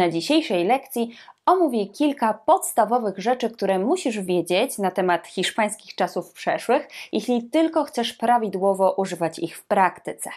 [0.00, 1.10] Na dzisiejszej lekcji
[1.46, 8.12] omówię kilka podstawowych rzeczy, które musisz wiedzieć na temat hiszpańskich czasów przeszłych, jeśli tylko chcesz
[8.12, 10.30] prawidłowo używać ich w praktyce.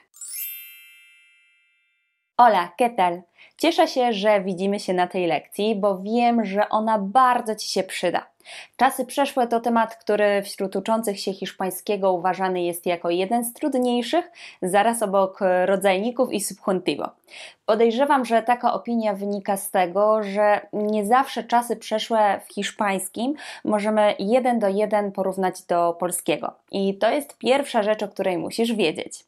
[2.42, 3.22] Hola, ¿qué tal?
[3.58, 7.84] Cieszę się, że widzimy się na tej lekcji, bo wiem, że ona bardzo Ci się
[7.84, 8.33] przyda.
[8.78, 14.32] Czasy przeszłe to temat, który wśród uczących się hiszpańskiego uważany jest jako jeden z trudniejszych,
[14.62, 17.10] zaraz obok rodzajników i subjuntivo.
[17.66, 23.34] Podejrzewam, że taka opinia wynika z tego, że nie zawsze czasy przeszłe w hiszpańskim
[23.66, 26.54] możemy jeden do jeden porównać do polskiego.
[26.72, 29.26] I to jest pierwsza rzecz, o której musisz wiedzieć.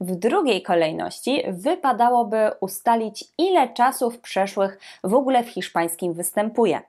[0.00, 6.82] W drugiej kolejności wypadałoby ustalić, ile czasów przeszłych w ogóle w hiszpańskim występuje.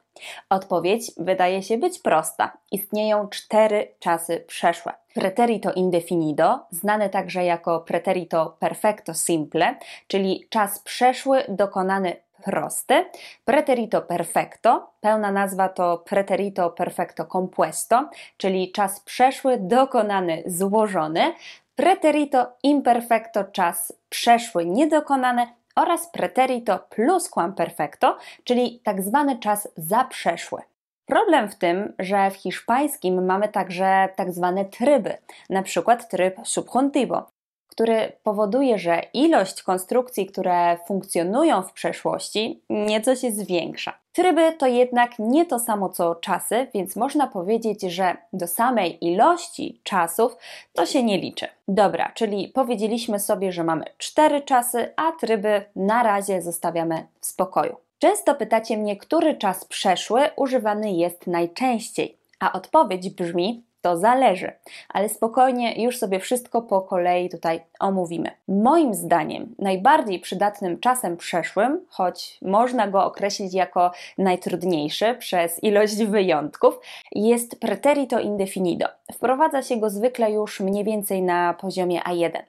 [0.50, 2.58] Odpowiedź wydaje się być prosta.
[2.72, 4.94] Istnieją cztery czasy przeszłe.
[5.14, 9.76] Preterito indefinido, znane także jako preterito perfecto simple,
[10.08, 13.06] czyli czas przeszły dokonany prosty.
[13.46, 21.34] Preterito perfecto, pełna nazwa to preterito perfecto compuesto, czyli czas przeszły dokonany złożony
[21.76, 30.62] preterito imperfecto czas przeszły niedokonany oraz preterito plusquamperfecto, czyli tak zwany czas zaprzeszły.
[31.06, 35.18] Problem w tym, że w hiszpańskim mamy także tak zwane tryby,
[35.64, 37.30] przykład tryb subjuntivo,
[37.68, 44.05] który powoduje, że ilość konstrukcji, które funkcjonują w przeszłości, nieco się zwiększa.
[44.16, 49.80] Tryby to jednak nie to samo co czasy, więc można powiedzieć, że do samej ilości
[49.84, 50.38] czasów
[50.74, 51.48] to się nie liczy.
[51.68, 57.76] Dobra, czyli powiedzieliśmy sobie, że mamy cztery czasy, a tryby na razie zostawiamy w spokoju.
[58.00, 64.52] Często pytacie mnie, który czas przeszły używany jest najczęściej, a odpowiedź brzmi to zależy,
[64.90, 68.32] ale spokojnie już sobie wszystko po kolei tutaj omówimy.
[68.48, 76.80] Moim zdaniem najbardziej przydatnym czasem przeszłym, choć można go określić jako najtrudniejszy przez ilość wyjątków,
[77.16, 78.88] jest preterito indefinido.
[79.14, 82.42] Wprowadza się go zwykle już mniej więcej na poziomie A1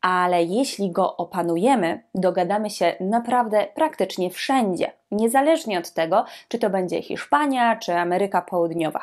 [0.00, 7.02] ale jeśli go opanujemy, dogadamy się naprawdę praktycznie wszędzie, niezależnie od tego, czy to będzie
[7.02, 9.00] Hiszpania czy Ameryka Południowa.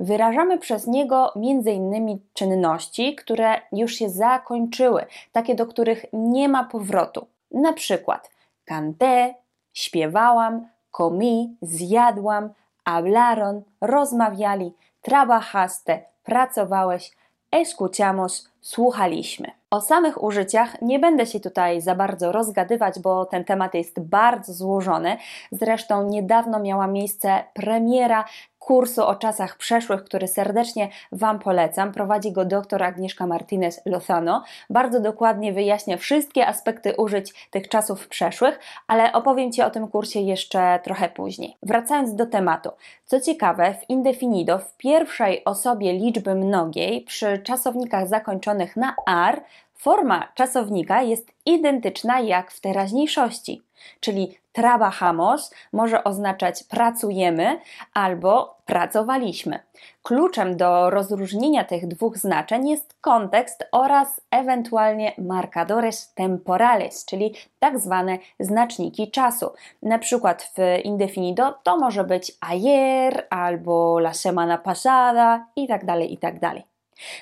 [0.00, 2.18] Wyrażamy przez niego m.in.
[2.34, 7.26] czynności, które już się zakończyły, takie do których nie ma powrotu.
[7.50, 8.30] Na przykład
[8.70, 9.34] canté,
[9.72, 12.50] śpiewałam, comí, zjadłam,
[12.84, 14.72] hablaron, rozmawiali,
[15.02, 17.12] trabajaste, pracowałeś,
[17.52, 19.50] escuchamos, słuchaliśmy.
[19.70, 24.52] O samych użyciach nie będę się tutaj za bardzo rozgadywać, bo ten temat jest bardzo
[24.52, 25.16] złożony.
[25.52, 28.24] Zresztą niedawno miała miejsce premiera
[28.60, 31.92] kursu o czasach przeszłych, który serdecznie Wam polecam.
[31.92, 34.44] Prowadzi go dr Agnieszka Martinez Lozano.
[34.70, 40.20] Bardzo dokładnie wyjaśnia wszystkie aspekty użyć tych czasów przeszłych, ale opowiem Ci o tym kursie
[40.20, 41.56] jeszcze trochę później.
[41.62, 42.70] Wracając do tematu.
[43.06, 49.42] Co ciekawe, w indefinido w pierwszej osobie liczby mnogiej przy czasownikach zakończonych na ar
[49.80, 53.62] forma czasownika jest identyczna jak w teraźniejszości,
[54.00, 57.60] czyli trabajamos może oznaczać pracujemy
[57.94, 59.58] albo pracowaliśmy.
[60.02, 68.18] Kluczem do rozróżnienia tych dwóch znaczeń jest kontekst oraz ewentualnie marcadores temporales, czyli tak zwane
[68.40, 69.52] znaczniki czasu.
[69.82, 75.86] Na przykład w indefinido to może być ayer albo la semana pasada itd.
[75.86, 76.69] Tak itd.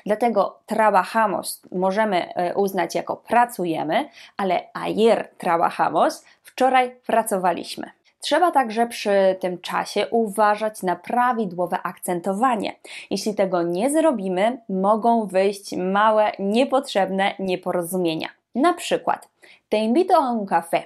[0.06, 7.90] Dlatego trabajamos możemy e, uznać jako pracujemy, ale ayer trabajamos wczoraj pracowaliśmy.
[8.20, 12.74] Trzeba także przy tym czasie uważać na prawidłowe akcentowanie.
[13.10, 18.28] Jeśli tego nie zrobimy, mogą wyjść małe, niepotrzebne nieporozumienia.
[18.54, 19.28] Na przykład,
[19.68, 20.82] te invito a un café.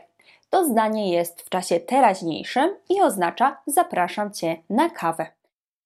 [0.51, 5.27] To zdanie jest w czasie teraźniejszym i oznacza zapraszam Cię na kawę.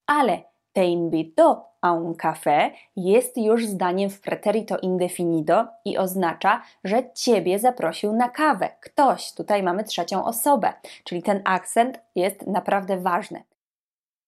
[0.07, 0.39] Ale
[0.73, 7.59] te invito a un café jest już zdaniem w preterito indefinido i oznacza, że ciebie
[7.59, 8.69] zaprosił na kawę.
[8.81, 10.73] Ktoś, tutaj mamy trzecią osobę,
[11.05, 13.43] czyli ten akcent jest naprawdę ważny.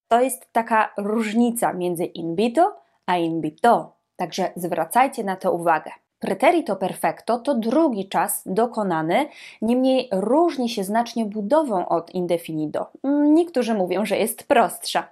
[0.08, 5.90] To jest taka różnica między invito a invito, także zwracajcie na to uwagę.
[6.19, 9.29] Preterito perfecto to drugi czas dokonany,
[9.62, 12.87] niemniej różni się znacznie budową od indefinido.
[13.20, 15.09] Niektórzy mówią, że jest prostsza.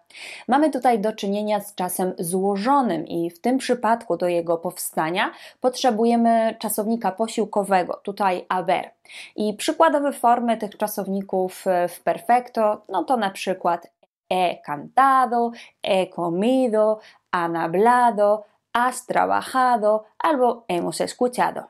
[0.49, 5.31] Mamy tutaj do czynienia z czasem złożonym i w tym przypadku do jego powstania
[5.61, 8.91] potrzebujemy czasownika posiłkowego, tutaj haber.
[9.37, 13.91] I przykładowe formy tych czasowników e, w perfecto, no to na przykład
[14.33, 15.51] he cantado,
[15.83, 16.99] he comido,
[17.33, 18.45] han hablado,
[18.77, 21.63] has trabajado albo hemos escuchado.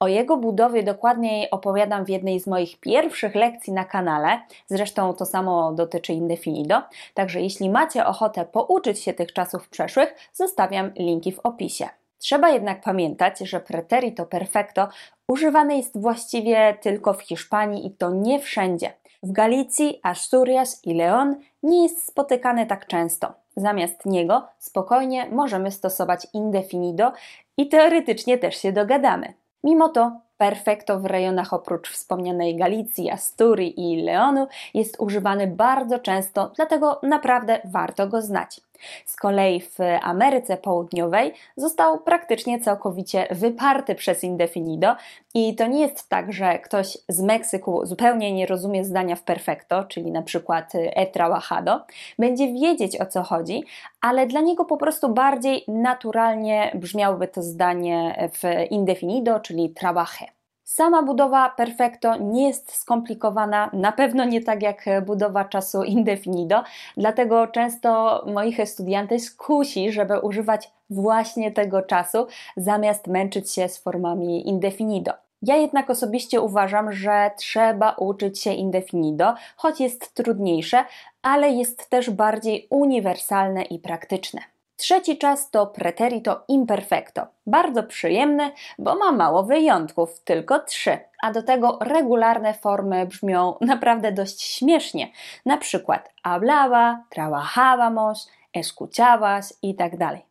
[0.00, 5.26] O jego budowie dokładniej opowiadam w jednej z moich pierwszych lekcji na kanale, zresztą to
[5.26, 6.82] samo dotyczy Indefinido,
[7.14, 11.88] także jeśli macie ochotę pouczyć się tych czasów przeszłych, zostawiam linki w opisie.
[12.18, 14.88] Trzeba jednak pamiętać, że preterito perfecto
[15.28, 18.92] używane jest właściwie tylko w Hiszpanii i to nie wszędzie.
[19.22, 23.41] W Galicji, Asturias i León nie jest spotykany tak często.
[23.56, 27.12] Zamiast niego spokojnie możemy stosować indefinido
[27.56, 29.34] i teoretycznie też się dogadamy.
[29.64, 36.52] Mimo to perfecto w rejonach oprócz wspomnianej Galicji, Asturii i Leonu jest używany bardzo często,
[36.56, 38.60] dlatego naprawdę warto go znać.
[39.06, 44.96] Z kolei w Ameryce Południowej został praktycznie całkowicie wyparty przez indefinido
[45.34, 49.84] i to nie jest tak, że ktoś z Meksyku zupełnie nie rozumie zdania w perfecto,
[49.84, 51.84] czyli na przykład e trabajado,
[52.18, 53.64] będzie wiedzieć o co chodzi,
[54.00, 60.41] ale dla niego po prostu bardziej naturalnie brzmiałoby to zdanie w indefinido, czyli trabaje.
[60.72, 66.62] Sama budowa perfecto nie jest skomplikowana, na pewno nie tak jak budowa czasu indefinido,
[66.96, 72.26] dlatego często moich estudiantes kusi, żeby używać właśnie tego czasu,
[72.56, 75.12] zamiast męczyć się z formami indefinido.
[75.42, 80.84] Ja jednak osobiście uważam, że trzeba uczyć się indefinido, choć jest trudniejsze,
[81.22, 84.40] ale jest też bardziej uniwersalne i praktyczne.
[84.76, 87.26] Trzeci czas to preterito imperfecto.
[87.46, 90.98] Bardzo przyjemny, bo ma mało wyjątków, tylko trzy.
[91.22, 95.08] A do tego regularne formy brzmią naprawdę dość śmiesznie.
[95.46, 100.22] Na przykład hablaba, trabajábamos, escuchabas i tak dalej.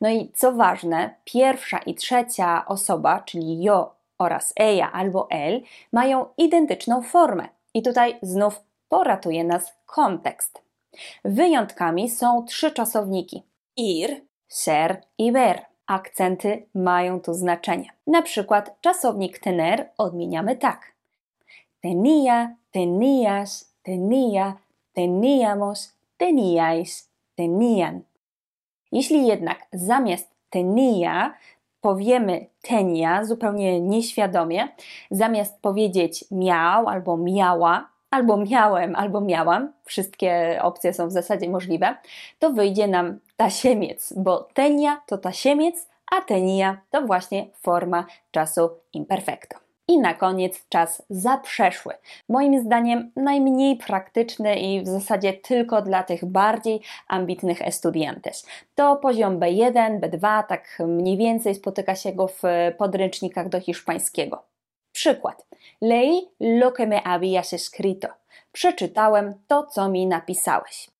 [0.00, 5.62] No i co ważne, pierwsza i trzecia osoba, czyli yo oraz ella albo el,
[5.92, 7.48] mają identyczną formę.
[7.74, 10.62] I tutaj znów poratuje nas kontekst.
[11.24, 13.42] Wyjątkami są trzy czasowniki
[13.76, 15.66] ir, ser i ver.
[15.86, 17.90] Akcenty mają tu znaczenie.
[18.06, 20.92] Na przykład czasownik tener odmieniamy tak.
[21.80, 24.56] Tenía, tenías, tenía,
[24.94, 28.00] teníamos, teníais, tenían.
[28.92, 31.34] Jeśli jednak zamiast tenía
[31.80, 34.68] powiemy tenia zupełnie nieświadomie,
[35.10, 41.96] zamiast powiedzieć miał albo miała, albo miałem, albo miałam, wszystkie opcje są w zasadzie możliwe,
[42.38, 49.56] to wyjdzie nam tasiemiec, bo tenia to tasiemiec, a tenia to właśnie forma czasu imperfecto.
[49.88, 51.94] I na koniec czas zaprzeszły.
[52.28, 58.46] Moim zdaniem najmniej praktyczny i w zasadzie tylko dla tych bardziej ambitnych estudiantes.
[58.74, 62.42] To poziom B1, B2, tak mniej więcej spotyka się go w
[62.78, 64.55] podręcznikach do hiszpańskiego.
[64.96, 65.46] Przykład.
[65.80, 68.08] Leí lo que me habías escrito.
[68.52, 70.90] Przeczytałem to, co mi napisałeś.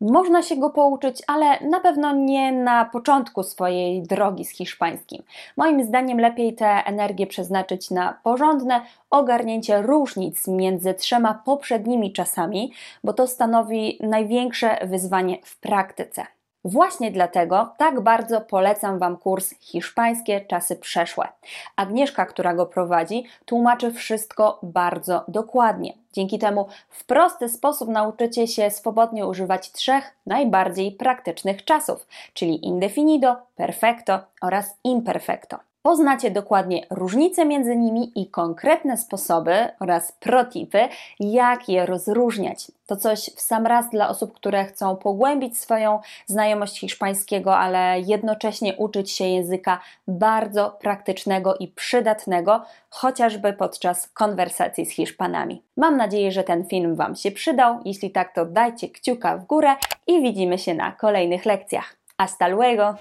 [0.00, 5.22] Można się go pouczyć, ale na pewno nie na początku swojej drogi z hiszpańskim.
[5.56, 8.80] Moim zdaniem lepiej tę energię przeznaczyć na porządne
[9.10, 12.72] ogarnięcie różnic między trzema poprzednimi czasami,
[13.04, 16.26] bo to stanowi największe wyzwanie w praktyce.
[16.64, 21.28] Właśnie dlatego tak bardzo polecam Wam kurs Hiszpańskie czasy przeszłe.
[21.76, 25.92] Agnieszka, która go prowadzi, tłumaczy wszystko bardzo dokładnie.
[26.12, 33.36] Dzięki temu w prosty sposób nauczycie się swobodnie używać trzech najbardziej praktycznych czasów, czyli indefinido,
[33.56, 35.71] perfecto oraz imperfecto.
[35.82, 40.88] Poznacie dokładnie różnice między nimi i konkretne sposoby oraz protipy,
[41.20, 42.72] jak je rozróżniać.
[42.86, 48.76] To coś w sam raz dla osób, które chcą pogłębić swoją znajomość hiszpańskiego, ale jednocześnie
[48.76, 55.62] uczyć się języka bardzo praktycznego i przydatnego, chociażby podczas konwersacji z Hiszpanami.
[55.76, 57.78] Mam nadzieję, że ten film Wam się przydał.
[57.84, 59.74] Jeśli tak, to dajcie kciuka w górę
[60.06, 61.96] i widzimy się na kolejnych lekcjach.
[62.18, 62.94] Hasta luego!